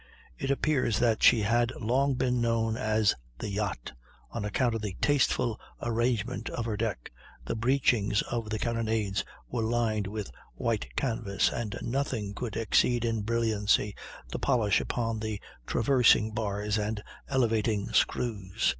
It 0.35 0.49
appears 0.49 0.97
that 0.97 1.21
she 1.21 1.41
had 1.41 1.71
long 1.79 2.15
been 2.15 2.41
known 2.41 2.75
as 2.75 3.13
"the 3.37 3.49
yacht," 3.51 3.93
on 4.31 4.43
account 4.43 4.73
of 4.73 4.81
the 4.81 4.95
tasteful 4.99 5.59
arrangement 5.79 6.49
of 6.49 6.65
her 6.65 6.75
deck; 6.75 7.11
the 7.45 7.55
breechings 7.55 8.23
of 8.23 8.49
the 8.49 8.57
carronades 8.57 9.23
were 9.47 9.61
lined 9.61 10.07
with 10.07 10.31
white 10.55 10.87
canvas, 10.95 11.51
and 11.51 11.77
nothing 11.83 12.33
could 12.33 12.57
exceed 12.57 13.05
in 13.05 13.21
brilliancy 13.21 13.93
the 14.29 14.39
polish 14.39 14.81
upon 14.81 15.19
the 15.19 15.39
traversing 15.67 16.31
bars 16.31 16.79
and 16.79 17.03
elevating 17.29 17.93
screws. 17.93 18.69